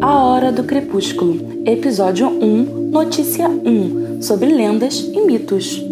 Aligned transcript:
A 0.00 0.16
Hora 0.16 0.52
do 0.52 0.62
Crepúsculo, 0.62 1.64
Episódio 1.66 2.28
1, 2.28 2.90
Notícia 2.92 3.48
1, 3.48 4.22
sobre 4.22 4.46
lendas 4.46 4.94
e 5.00 5.20
mitos. 5.22 5.82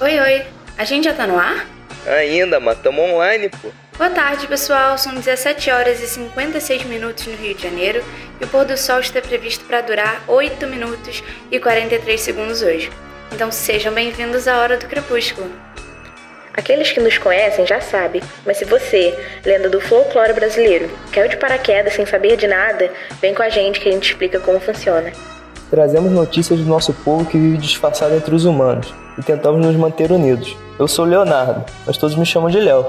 Oi, 0.00 0.20
oi, 0.20 0.44
a 0.76 0.84
gente 0.84 1.04
já 1.04 1.14
tá 1.14 1.26
no 1.26 1.38
ar? 1.38 1.66
Ainda, 2.06 2.60
mas 2.60 2.78
tamo 2.80 3.00
online, 3.00 3.48
pô. 3.48 3.70
Boa 3.96 4.10
tarde, 4.10 4.46
pessoal. 4.46 4.98
São 4.98 5.14
17 5.14 5.70
horas 5.70 6.02
e 6.02 6.06
56 6.06 6.84
minutos 6.84 7.26
no 7.26 7.36
Rio 7.36 7.54
de 7.54 7.62
Janeiro 7.62 8.04
e 8.38 8.44
o 8.44 8.48
pôr 8.48 8.66
do 8.66 8.76
sol 8.76 9.00
está 9.00 9.22
previsto 9.22 9.64
para 9.64 9.80
durar 9.80 10.22
8 10.28 10.66
minutos 10.66 11.22
e 11.50 11.58
43 11.58 12.20
segundos 12.20 12.60
hoje. 12.60 12.90
Então 13.32 13.50
sejam 13.50 13.94
bem-vindos 13.94 14.46
à 14.46 14.58
Hora 14.58 14.76
do 14.76 14.86
Crepúsculo. 14.86 15.67
Aqueles 16.58 16.90
que 16.90 16.98
nos 16.98 17.16
conhecem 17.16 17.64
já 17.64 17.80
sabem, 17.80 18.20
mas 18.44 18.56
se 18.56 18.64
você, 18.64 19.16
lenda 19.46 19.68
do 19.68 19.80
folclore 19.80 20.32
brasileiro, 20.32 20.90
caiu 21.12 21.28
de 21.28 21.36
paraquedas 21.36 21.92
sem 21.92 22.04
saber 22.04 22.36
de 22.36 22.48
nada, 22.48 22.90
vem 23.20 23.32
com 23.32 23.44
a 23.44 23.48
gente 23.48 23.78
que 23.78 23.88
a 23.88 23.92
gente 23.92 24.10
explica 24.10 24.40
como 24.40 24.58
funciona. 24.58 25.12
Trazemos 25.70 26.10
notícias 26.10 26.58
do 26.58 26.66
nosso 26.66 26.92
povo 26.92 27.24
que 27.24 27.38
vive 27.38 27.58
disfarçado 27.58 28.12
entre 28.12 28.34
os 28.34 28.44
humanos 28.44 28.92
e 29.16 29.22
tentamos 29.22 29.64
nos 29.64 29.76
manter 29.76 30.10
unidos. 30.10 30.56
Eu 30.80 30.88
sou 30.88 31.04
Leonardo, 31.04 31.64
mas 31.86 31.96
todos 31.96 32.16
me 32.16 32.26
chamam 32.26 32.50
de 32.50 32.58
Léo. 32.58 32.88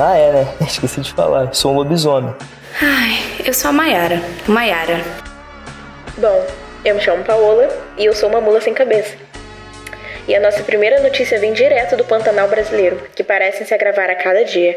Ah, 0.00 0.16
é, 0.16 0.32
né? 0.32 0.54
Esqueci 0.66 1.02
de 1.02 1.12
falar. 1.12 1.54
Sou 1.54 1.70
um 1.70 1.76
lobisomem. 1.76 2.34
Ai, 2.80 3.16
eu 3.46 3.54
sou 3.54 3.68
a 3.68 3.72
Maiara. 3.72 4.20
Maiara. 4.48 5.00
Bom, 6.18 6.46
eu 6.84 6.96
me 6.96 7.00
chamo 7.00 7.22
Paola 7.22 7.68
e 7.96 8.06
eu 8.06 8.12
sou 8.12 8.28
uma 8.28 8.40
mula 8.40 8.60
sem 8.60 8.74
cabeça. 8.74 9.14
E 10.28 10.36
a 10.36 10.40
nossa 10.40 10.62
primeira 10.62 11.02
notícia 11.02 11.38
vem 11.40 11.52
direto 11.52 11.96
do 11.96 12.04
Pantanal 12.04 12.48
brasileiro, 12.48 12.96
que 13.14 13.24
parecem 13.24 13.66
se 13.66 13.74
agravar 13.74 14.08
a 14.08 14.14
cada 14.14 14.44
dia. 14.44 14.76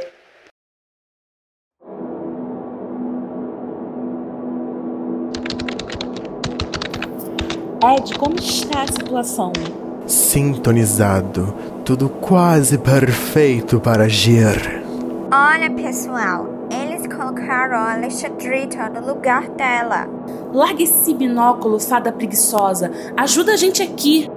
Ed, 7.84 8.18
como 8.18 8.35
está 8.40 8.82
a 8.82 8.88
situação? 8.88 9.54
Sintonizado. 10.07 11.54
Tudo 11.85 12.10
quase 12.10 12.79
perfeito 12.79 13.79
para 13.79 14.05
agir. 14.05 14.84
Olha, 15.32 15.70
pessoal, 15.70 16.48
eles 16.71 17.05
colocaram 17.05 17.76
a 17.76 17.93
Alexandrita 17.93 18.90
no 18.90 19.05
lugar 19.05 19.48
dela. 19.49 20.07
Larga 20.51 20.82
esse 20.82 21.13
binóculo, 21.13 21.79
fada 21.79 22.12
preguiçosa. 22.12 22.91
Ajuda 23.16 23.54
a 23.54 23.57
gente 23.57 23.84
aqui. 23.84 24.32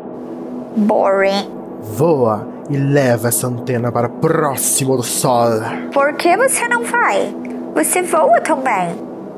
Boring. 0.79 1.51
Voa 1.83 2.47
e 2.71 2.77
leva 2.77 3.29
essa 3.29 3.47
antena 3.47 3.91
para 3.91 4.09
próximo 4.09 4.97
do 4.97 5.03
sol. 5.03 5.61
Por 5.93 6.15
que 6.15 6.37
você 6.37 6.69
não 6.69 6.85
vai? 6.85 7.35
Você 7.75 8.03
voa 8.03 8.41
também, 8.41 8.95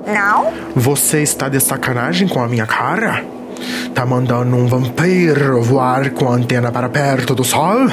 não? 0.07 0.53
Você 0.77 1.23
está 1.23 1.49
de 1.49 1.59
sacanagem 1.61 2.29
com 2.29 2.43
a 2.43 2.49
minha 2.49 2.67
cara? 2.67 3.25
Tá 3.95 4.05
mandando 4.05 4.55
um 4.55 4.67
vampiro 4.67 5.63
voar 5.63 6.11
com 6.11 6.29
a 6.29 6.35
antena 6.35 6.71
para 6.71 6.89
perto 6.89 7.35
do 7.35 7.45
sol? 7.45 7.89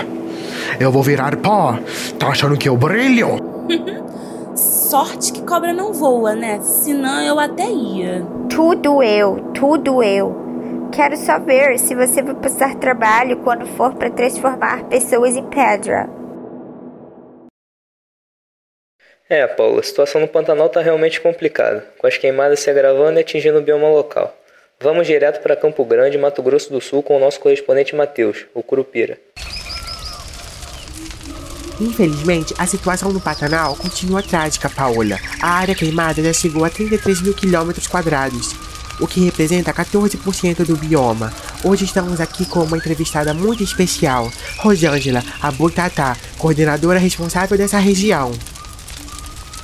Eu 0.80 0.92
vou 0.92 1.04
virar 1.04 1.36
pó. 1.38 1.78
Tá 2.20 2.28
achando 2.28 2.58
que 2.58 2.67
eu 2.67 2.76
brilho? 2.76 3.39
Sorte 4.56 5.34
que 5.34 5.42
cobra 5.42 5.73
não 5.73 5.94
voa, 5.94 6.34
né? 6.34 6.59
Senão 6.61 7.22
eu 7.22 7.39
até 7.39 7.70
ia. 7.70 8.26
Tudo 8.50 9.04
eu, 9.04 9.52
tudo 9.54 10.02
eu. 10.02 10.47
Quero 10.98 11.16
só 11.16 11.38
ver 11.38 11.78
se 11.78 11.94
você 11.94 12.23
vai 12.23 12.34
passar 12.34 12.73
trabalho 12.73 13.38
quando 13.44 13.67
for 13.67 13.94
para 13.94 14.09
transformar 14.09 14.84
pessoas 14.86 15.36
em 15.36 15.44
pedra. 15.44 16.09
É, 19.30 19.45
Paulo, 19.45 19.78
a 19.78 19.84
situação 19.84 20.20
no 20.20 20.28
Pantanal 20.28 20.70
tá 20.70 20.81
realmente 20.81 21.22
complicada, 21.22 21.86
com 22.00 22.08
as 22.08 22.17
queimadas 22.17 22.62
se 22.62 22.72
agravando 22.72 23.20
e 23.20 23.22
atingindo 23.22 23.60
o 23.60 23.61
bioma 23.61 23.88
local. 23.88 24.36
Vamos 24.82 25.05
direto 25.05 25.39
para 25.44 25.55
Campo 25.55 25.86
Grande, 25.86 26.17
Mato 26.17 26.42
Grosso 26.42 26.71
do 26.71 26.82
Sul, 26.82 27.04
com 27.04 27.16
o 27.16 27.20
nosso 27.20 27.39
correspondente 27.39 27.95
Matheus, 27.95 28.48
o 28.55 28.64
Curupira. 28.64 29.20
Infelizmente, 31.80 32.55
a 32.58 32.66
situação 32.66 33.11
no 33.11 33.21
Pantanal 33.21 33.76
continua 33.76 34.23
trágica, 34.23 34.67
Paola. 34.67 35.20
A 35.44 35.60
área 35.60 35.76
queimada 35.76 36.23
já 36.23 36.33
chegou 36.33 36.66
a 36.66 36.71
33 36.71 37.21
mil 37.21 37.36
quilômetros 37.36 37.86
quadrados, 37.86 38.55
o 38.99 39.08
que 39.08 39.19
representa 39.19 39.73
14% 39.73 40.65
do 40.65 40.75
bioma. 40.75 41.33
Hoje 41.63 41.85
estamos 41.85 42.19
aqui 42.19 42.45
com 42.45 42.63
uma 42.63 42.77
entrevistada 42.77 43.33
muito 43.33 43.63
especial, 43.63 44.31
Rosângela 44.58 45.23
Abutatá, 45.41 46.17
coordenadora 46.37 46.99
responsável 46.99 47.58
dessa 47.58 47.80
região. 47.80 48.31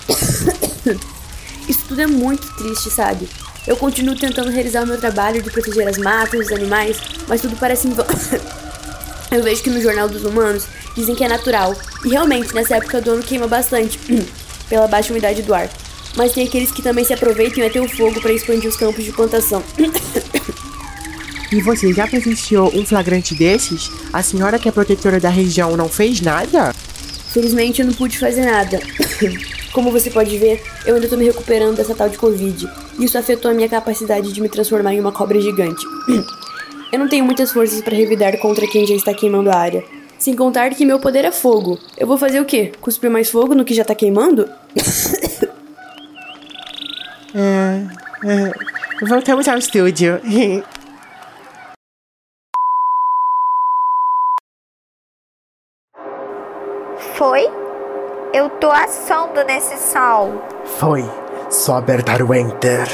Isso 1.67 1.85
tudo 1.87 2.01
é 2.01 2.07
muito 2.07 2.45
triste, 2.55 2.89
sabe? 2.89 3.29
Eu 3.65 3.77
continuo 3.77 4.15
tentando 4.15 4.51
realizar 4.51 4.83
o 4.83 4.87
meu 4.87 4.97
trabalho 4.97 5.41
de 5.41 5.49
proteger 5.49 5.87
as 5.87 5.97
matas, 5.97 6.47
os 6.47 6.51
animais, 6.51 6.97
mas 7.27 7.41
tudo 7.41 7.55
parece 7.55 7.87
em. 7.87 7.95
Eu 9.31 9.41
vejo 9.41 9.63
que 9.63 9.69
no 9.69 9.81
Jornal 9.81 10.07
dos 10.07 10.25
Humanos 10.25 10.67
dizem 10.95 11.15
que 11.15 11.23
é 11.23 11.27
natural, 11.27 11.75
e 12.05 12.09
realmente 12.09 12.53
nessa 12.53 12.75
época 12.75 13.01
do 13.01 13.11
ano 13.11 13.23
queima 13.23 13.47
bastante, 13.47 13.97
pela 14.69 14.87
baixa 14.87 15.11
umidade 15.11 15.41
do 15.41 15.53
ar. 15.53 15.69
Mas 16.15 16.31
tem 16.31 16.45
aqueles 16.45 16.71
que 16.71 16.81
também 16.81 17.03
se 17.03 17.13
aproveitam 17.13 17.63
e 17.63 17.67
até 17.67 17.81
o 17.81 17.87
fogo 17.87 18.21
para 18.21 18.33
expandir 18.33 18.69
os 18.69 18.75
campos 18.75 19.03
de 19.03 19.11
plantação. 19.11 19.63
E 21.51 21.61
você 21.61 21.93
já 21.93 22.07
presenciou 22.07 22.71
um 22.73 22.83
flagrante 22.83 23.35
desses? 23.35 23.91
A 24.11 24.23
senhora 24.23 24.57
que 24.57 24.67
é 24.67 24.71
protetora 24.71 25.19
da 25.19 25.29
região 25.29 25.77
não 25.77 25.87
fez 25.87 26.19
nada? 26.19 26.73
Felizmente 27.31 27.81
eu 27.81 27.87
não 27.87 27.93
pude 27.93 28.17
fazer 28.17 28.45
nada. 28.45 28.79
Como 29.71 29.91
você 29.91 30.09
pode 30.09 30.35
ver, 30.37 30.63
eu 30.85 30.95
ainda 30.95 31.07
tô 31.07 31.15
me 31.15 31.25
recuperando 31.25 31.77
dessa 31.77 31.95
tal 31.95 32.09
de 32.09 32.17
Covid. 32.17 32.69
Isso 32.99 33.17
afetou 33.17 33.49
a 33.51 33.53
minha 33.53 33.69
capacidade 33.69 34.31
de 34.31 34.41
me 34.41 34.49
transformar 34.49 34.93
em 34.93 34.99
uma 34.99 35.11
cobra 35.11 35.39
gigante. 35.39 35.83
Eu 36.91 36.99
não 36.99 37.07
tenho 37.07 37.25
muitas 37.25 37.51
forças 37.51 37.81
para 37.81 37.95
revidar 37.95 38.37
contra 38.39 38.67
quem 38.67 38.85
já 38.85 38.93
está 38.93 39.13
queimando 39.13 39.49
a 39.49 39.55
área. 39.55 39.83
Sem 40.19 40.35
contar 40.35 40.69
que 40.71 40.85
meu 40.85 40.99
poder 40.99 41.25
é 41.25 41.31
fogo. 41.31 41.79
Eu 41.97 42.07
vou 42.07 42.17
fazer 42.17 42.39
o 42.39 42.45
quê? 42.45 42.71
Cuspir 42.79 43.09
mais 43.09 43.29
fogo 43.29 43.53
no 43.53 43.65
que 43.65 43.73
já 43.73 43.83
tá 43.83 43.93
queimando? 43.93 44.47
É, 47.35 47.81
é, 48.27 49.05
voltamos 49.05 49.47
ao 49.47 49.57
estúdio. 49.57 50.21
Foi? 57.15 57.47
Eu 58.33 58.49
tô 58.49 58.69
assando 58.69 59.43
nesse 59.45 59.77
sol. 59.77 60.43
Foi. 60.79 61.03
Só 61.49 61.77
apertar 61.77 62.21
o 62.21 62.33
Enter. 62.33 62.87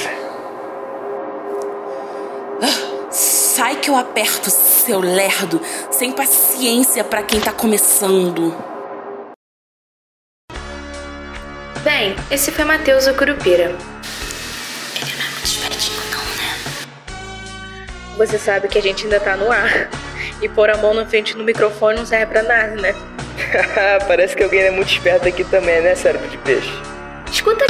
Sai 3.12 3.76
que 3.76 3.90
eu 3.90 3.96
aperto, 3.98 4.50
seu 4.50 5.00
lerdo, 5.00 5.62
sem 5.92 6.14
paciência 6.14 7.04
para 7.04 7.24
quem 7.24 7.42
tá 7.42 7.52
começando. 7.52 8.56
Bem, 11.84 12.16
esse 12.32 12.52
foi 12.52 12.64
Matheus 12.64 13.08
o 13.08 13.14
Você 18.20 18.38
sabe 18.38 18.68
que 18.68 18.78
a 18.78 18.82
gente 18.82 19.06
ainda 19.06 19.18
tá 19.18 19.38
no 19.38 19.50
ar. 19.50 19.90
E 20.42 20.50
pôr 20.50 20.70
a 20.70 20.76
mão 20.76 20.94
na 20.94 21.06
frente 21.06 21.38
do 21.38 21.44
microfone 21.44 22.00
não 22.00 22.06
serve 22.06 22.26
pra 22.26 22.44
nada, 22.44 22.76
né? 22.76 22.94
Parece 24.10 24.36
que 24.36 24.44
alguém 24.44 24.60
é 24.60 24.72
muito 24.72 24.92
esperto 24.92 25.26
aqui 25.26 25.46
também, 25.46 25.80
né, 25.82 25.96
cérebro 25.96 26.28
de 26.28 26.38
peixe? 26.40 26.70
Escuta 27.32 27.66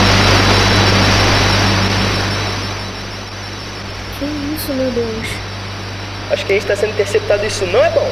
Que 4.18 4.26
isso, 4.56 4.74
meu 4.74 4.90
Deus? 4.90 5.28
Acho 6.32 6.44
que 6.48 6.54
a 6.54 6.56
gente 6.56 6.68
tá 6.68 6.76
sendo 6.76 6.94
interceptado 6.94 7.46
isso 7.46 7.68
não 7.68 7.86
é 7.86 7.92
bom. 7.92 8.12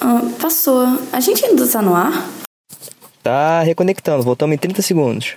Ah, 0.00 0.30
passou. 0.40 0.86
A 1.12 1.18
gente 1.18 1.44
ainda 1.44 1.66
tá 1.68 1.82
no 1.82 1.96
ar? 1.96 2.24
Tá 3.20 3.62
reconectando, 3.62 4.22
voltamos 4.22 4.54
em 4.54 4.58
30 4.58 4.80
segundos. 4.80 5.34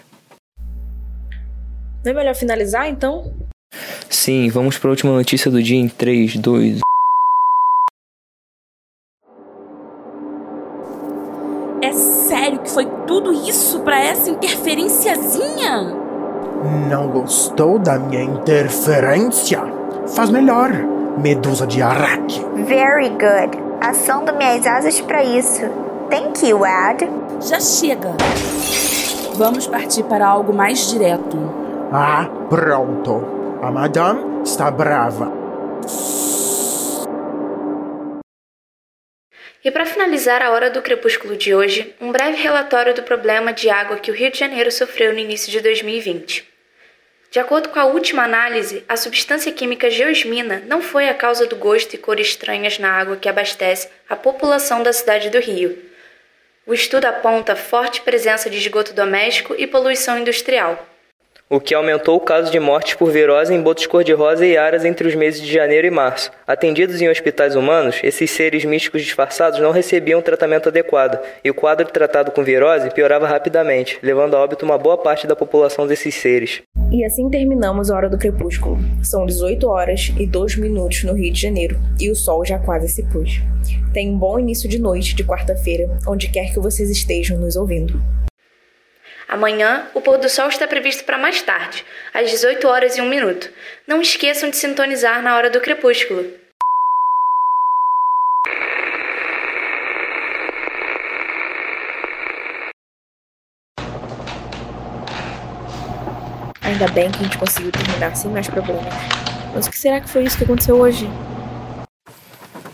Não 2.04 2.12
é 2.12 2.14
melhor 2.14 2.36
finalizar 2.36 2.88
então? 2.88 3.34
Sim, 4.14 4.48
vamos 4.50 4.78
para 4.78 4.90
a 4.90 4.92
última 4.92 5.12
notícia 5.12 5.50
do 5.50 5.62
dia 5.62 5.78
em 5.78 5.90
3, 5.90 6.38
2. 6.38 6.80
É 11.82 11.92
sério 11.92 12.60
que 12.60 12.70
foi 12.70 12.86
tudo 13.08 13.34
isso 13.34 13.80
pra 13.80 14.00
essa 14.00 14.30
interferenciazinha? 14.30 15.96
Não 16.90 17.10
gostou 17.10 17.80
da 17.80 17.98
minha 17.98 18.24
interferência? 18.24 19.60
Faz 20.16 20.30
melhor, 20.30 20.72
medusa 21.18 21.66
de 21.66 21.82
Araque. 21.82 22.40
Very 22.68 23.10
good. 23.10 23.58
Assando 23.82 24.32
minhas 24.38 24.66
asas 24.68 25.02
pra 25.02 25.24
isso. 25.24 25.64
Thank 26.12 26.48
you, 26.48 26.62
Ed. 26.64 27.10
Já 27.42 27.60
chega. 27.60 28.12
Vamos 29.36 29.66
partir 29.66 30.04
para 30.04 30.28
algo 30.28 30.54
mais 30.54 30.92
direto. 30.92 31.36
Ah, 31.92 32.30
pronto. 32.48 33.43
A 33.64 33.72
madame 33.72 34.44
está 34.44 34.70
brava. 34.70 35.32
E 39.64 39.72
para 39.72 39.86
finalizar 39.86 40.42
a 40.42 40.52
hora 40.52 40.70
do 40.70 40.82
crepúsculo 40.82 41.38
de 41.38 41.56
hoje, 41.56 41.96
um 42.02 42.12
breve 42.12 42.42
relatório 42.42 42.94
do 42.94 43.04
problema 43.04 43.54
de 43.54 43.70
água 43.70 43.96
que 43.96 44.12
o 44.12 44.14
Rio 44.14 44.30
de 44.30 44.38
Janeiro 44.38 44.70
sofreu 44.70 45.14
no 45.14 45.20
início 45.20 45.50
de 45.50 45.62
2020. 45.62 46.46
De 47.32 47.40
acordo 47.40 47.70
com 47.70 47.80
a 47.80 47.86
última 47.86 48.26
análise, 48.26 48.84
a 48.86 48.98
substância 48.98 49.50
química 49.54 49.90
geosmina 49.90 50.62
não 50.68 50.82
foi 50.82 51.08
a 51.08 51.14
causa 51.14 51.48
do 51.48 51.56
gosto 51.56 51.94
e 51.94 51.98
cor 51.98 52.20
estranhas 52.20 52.78
na 52.78 52.92
água 52.92 53.16
que 53.16 53.30
abastece 53.30 53.88
a 54.10 54.16
população 54.18 54.84
da 54.84 54.92
cidade 54.92 55.30
do 55.30 55.40
Rio. 55.40 55.82
O 56.68 56.74
estudo 56.74 57.06
aponta 57.06 57.56
forte 57.56 58.02
presença 58.02 58.50
de 58.50 58.58
esgoto 58.58 58.94
doméstico 58.94 59.56
e 59.58 59.66
poluição 59.66 60.20
industrial 60.20 60.90
o 61.54 61.60
que 61.60 61.76
aumentou 61.76 62.16
o 62.16 62.20
caso 62.20 62.52
de 62.52 62.60
mortes 62.60 62.96
por 62.96 63.12
virose 63.12 63.54
em 63.54 63.62
botos 63.62 63.86
cor-de-rosa 63.86 64.44
e 64.44 64.58
aras 64.58 64.84
entre 64.84 65.08
os 65.08 65.14
meses 65.14 65.40
de 65.40 65.54
janeiro 65.54 65.86
e 65.86 65.92
março. 65.92 66.32
Atendidos 66.48 67.00
em 67.00 67.08
hospitais 67.08 67.56
humanos, 67.56 68.00
esses 68.04 68.32
seres 68.32 68.66
místicos 68.66 69.04
disfarçados 69.04 69.60
não 69.60 69.70
recebiam 69.70 70.20
tratamento 70.20 70.70
adequado, 70.70 71.20
e 71.44 71.52
o 71.52 71.54
quadro 71.54 71.86
tratado 71.86 72.32
com 72.32 72.44
virose 72.44 72.90
piorava 72.90 73.28
rapidamente, 73.28 74.00
levando 74.02 74.36
a 74.36 74.42
óbito 74.42 74.66
uma 74.66 74.80
boa 74.80 74.98
parte 74.98 75.28
da 75.28 75.36
população 75.36 75.86
desses 75.86 76.16
seres. 76.16 76.64
E 76.92 77.06
assim 77.06 77.30
terminamos 77.30 77.92
a 77.92 77.96
hora 77.98 78.10
do 78.10 78.18
crepúsculo. 78.18 78.80
São 79.04 79.24
18 79.24 79.70
horas 79.70 80.12
e 80.18 80.26
2 80.26 80.56
minutos 80.56 81.04
no 81.04 81.14
Rio 81.14 81.32
de 81.32 81.40
Janeiro, 81.40 81.80
e 82.00 82.10
o 82.10 82.16
sol 82.16 82.44
já 82.44 82.58
quase 82.58 82.88
se 82.88 83.04
pôs. 83.04 83.40
Tenha 83.94 84.12
um 84.12 84.18
bom 84.18 84.40
início 84.40 84.68
de 84.68 84.80
noite 84.80 85.16
de 85.16 85.24
quarta-feira, 85.24 86.00
onde 86.08 86.32
quer 86.32 86.52
que 86.52 86.60
vocês 86.60 86.90
estejam 86.90 87.38
nos 87.38 87.56
ouvindo. 87.56 88.02
Amanhã, 89.34 89.88
o 89.96 90.00
pôr 90.00 90.20
do 90.20 90.30
sol 90.30 90.48
está 90.48 90.68
previsto 90.68 91.04
para 91.06 91.18
mais 91.18 91.42
tarde, 91.42 91.84
às 92.14 92.30
18 92.30 92.68
horas 92.68 92.98
e 92.98 93.02
1 93.02 93.10
minuto. 93.10 93.50
Não 93.88 94.00
esqueçam 94.00 94.48
de 94.48 94.56
sintonizar 94.56 95.24
na 95.24 95.36
hora 95.36 95.50
do 95.50 95.60
crepúsculo. 95.60 96.24
Ainda 106.62 106.88
bem 106.90 107.10
que 107.10 107.18
a 107.18 107.24
gente 107.24 107.38
conseguiu 107.40 107.72
terminar 107.72 108.16
sem 108.16 108.30
mais 108.30 108.48
problemas. 108.48 108.94
Mas 109.56 109.66
o 109.66 109.72
que 109.72 109.80
será 109.80 110.00
que 110.00 110.10
foi 110.12 110.26
isso 110.26 110.38
que 110.38 110.44
aconteceu 110.44 110.76
hoje? 110.76 111.10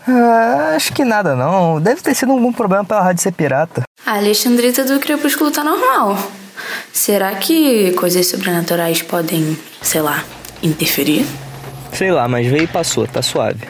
Ah, 0.06 0.74
acho 0.76 0.92
que 0.92 1.06
nada 1.06 1.34
não. 1.34 1.80
Deve 1.80 2.02
ter 2.02 2.14
sido 2.14 2.32
algum 2.32 2.52
problema 2.52 2.84
pela 2.84 3.00
rádio 3.00 3.22
ser 3.22 3.32
pirata. 3.32 3.84
A 4.04 4.16
Alexandrita 4.16 4.84
do 4.84 5.00
Crepúsculo 5.00 5.50
tá 5.50 5.64
normal. 5.64 6.18
Será 6.92 7.34
que 7.36 7.92
coisas 7.92 8.26
sobrenaturais 8.26 9.02
podem, 9.02 9.56
sei 9.82 10.00
lá, 10.00 10.24
interferir? 10.62 11.24
Sei 11.92 12.10
lá, 12.10 12.28
mas 12.28 12.46
veio 12.46 12.64
e 12.64 12.66
passou, 12.66 13.06
tá 13.06 13.22
suave. 13.22 13.66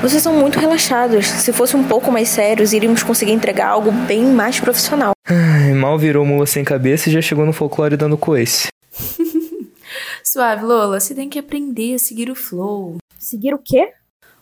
Vocês 0.00 0.22
são 0.22 0.32
muito 0.32 0.60
relaxados. 0.60 1.26
Se 1.26 1.52
fosse 1.52 1.76
um 1.76 1.82
pouco 1.82 2.12
mais 2.12 2.28
sérios, 2.28 2.72
iríamos 2.72 3.02
conseguir 3.02 3.32
entregar 3.32 3.68
algo 3.68 3.90
bem 3.90 4.24
mais 4.26 4.60
profissional. 4.60 5.12
Ai, 5.26 5.72
mal 5.74 5.98
virou 5.98 6.24
mula 6.24 6.46
sem 6.46 6.64
cabeça 6.64 7.08
e 7.08 7.12
já 7.12 7.20
chegou 7.20 7.44
no 7.44 7.52
folclore 7.52 7.96
dando 7.96 8.16
coice. 8.16 8.68
Suave, 10.22 10.64
Lola, 10.64 11.00
você 11.00 11.14
tem 11.14 11.28
que 11.28 11.38
aprender 11.38 11.94
a 11.94 11.98
seguir 11.98 12.30
o 12.30 12.34
flow. 12.34 12.98
Seguir 13.18 13.52
o 13.54 13.58
quê? 13.58 13.92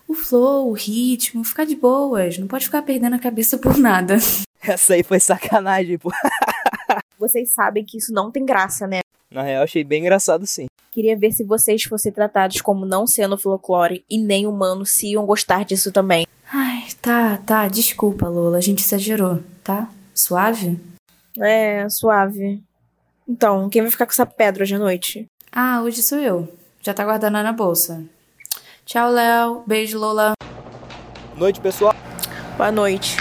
O 0.07 0.15
flow, 0.15 0.69
o 0.69 0.73
ritmo, 0.73 1.43
ficar 1.43 1.65
de 1.65 1.75
boas. 1.75 2.39
Não 2.39 2.47
pode 2.47 2.67
ficar 2.67 2.83
perdendo 2.83 3.17
a 3.17 3.19
cabeça 3.19 3.57
por 3.57 3.77
nada. 3.79 4.19
Essa 4.67 4.95
aí 4.95 5.03
foi 5.03 5.21
sacanagem, 5.21 5.99
pô. 5.99 6.11
Vocês 7.19 7.53
sabem 7.53 7.85
que 7.85 7.99
isso 7.99 8.13
não 8.13 8.31
tem 8.31 8.45
graça, 8.45 8.87
né? 8.87 9.01
Na 9.31 9.43
real, 9.43 9.65
achei 9.65 9.83
bem 9.83 10.01
engraçado 10.01 10.47
sim. 10.47 10.67
Queria 10.93 11.17
ver 11.17 11.33
se 11.33 11.45
vocês 11.45 11.83
fossem 11.83 12.11
tratados 12.11 12.61
como 12.63 12.87
não 12.87 13.07
sendo 13.07 13.37
folclore 13.37 14.05
e 14.09 14.19
nem 14.19 14.47
humanos 14.47 14.93
se 14.93 15.09
iam 15.09 15.27
gostar 15.27 15.65
disso 15.65 15.93
também. 15.93 16.27
Ai, 16.51 16.87
tá, 17.03 17.37
tá. 17.45 17.69
Desculpa, 17.69 18.29
Lola. 18.29 18.59
A 18.59 18.63
gente 18.63 18.83
exagerou, 18.83 19.43
tá? 19.63 19.91
Suave? 20.15 20.81
É, 21.39 21.87
suave. 21.91 22.63
Então, 23.29 23.69
quem 23.69 23.83
vai 23.83 23.91
ficar 23.91 24.07
com 24.07 24.13
essa 24.13 24.25
pedra 24.25 24.63
hoje 24.63 24.75
à 24.75 24.79
noite? 24.79 25.27
Ah, 25.53 25.83
hoje 25.83 26.03
sou 26.03 26.19
eu. 26.19 26.49
Já 26.81 26.95
tá 26.95 27.05
guardando 27.05 27.35
na 27.35 27.53
bolsa. 27.53 28.05
Tchau, 28.87 29.11
Léo. 29.11 29.65
Beijo, 29.67 29.99
Lola. 29.99 30.33
Noite, 31.37 31.61
pessoal. 31.61 31.95
Boa 32.57 32.73
noite. 32.73 33.17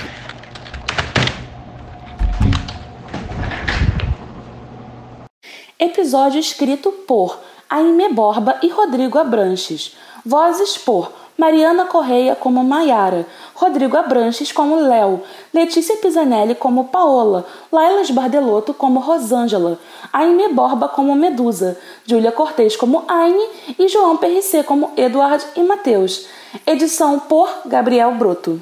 Episódio 5.77 6.39
escrito 6.39 6.89
por 6.89 7.37
Aime 7.69 8.07
Borba 8.07 8.57
e 8.63 8.69
Rodrigo 8.69 9.19
Abranches. 9.19 9.93
Vozes 10.25 10.77
por 10.77 11.11
Mariana 11.37 11.83
Correia 11.83 12.33
como 12.33 12.63
Maiara, 12.63 13.27
Rodrigo 13.53 13.97
Abranches 13.97 14.53
como 14.53 14.77
Léo, 14.77 15.21
Letícia 15.53 15.97
Pisanelli 15.97 16.55
como 16.55 16.87
Paola, 16.87 17.45
Laila 17.69 18.03
Bardelotto 18.13 18.73
como 18.73 19.01
Rosângela, 19.01 19.77
Aime 20.13 20.47
Borba 20.47 20.87
como 20.87 21.13
Medusa, 21.13 21.77
Júlia 22.09 22.31
Cortez 22.31 22.77
como 22.77 23.03
Aine 23.05 23.45
e 23.77 23.89
João 23.89 24.15
PRC 24.15 24.63
como 24.63 24.93
Eduardo 24.95 25.43
e 25.57 25.61
Matheus. 25.61 26.25
Edição 26.65 27.19
por 27.19 27.49
Gabriel 27.65 28.13
Broto. 28.13 28.61